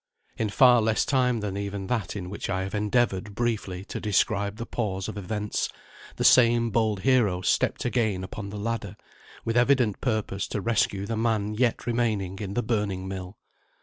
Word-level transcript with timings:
In 0.35 0.49
far 0.49 0.81
less 0.81 1.05
time 1.05 1.41
than 1.41 1.55
even 1.55 1.85
that 1.85 2.15
in 2.15 2.31
which 2.31 2.49
I 2.49 2.63
have 2.63 2.73
endeavoured 2.73 3.35
briefly 3.35 3.85
to 3.85 3.99
describe 3.99 4.55
the 4.57 4.65
pause 4.65 5.07
of 5.07 5.15
events, 5.15 5.69
the 6.15 6.23
same 6.23 6.71
bold 6.71 7.01
hero 7.01 7.41
stepped 7.41 7.85
again 7.85 8.23
upon 8.23 8.49
the 8.49 8.57
ladder, 8.57 8.95
with 9.45 9.55
evident 9.55 10.01
purpose 10.01 10.47
to 10.47 10.59
rescue 10.59 11.05
the 11.05 11.17
man 11.17 11.53
yet 11.53 11.85
remaining 11.85 12.39
in 12.39 12.55
the 12.55 12.63
burning 12.63 13.07
mill. 13.07 13.37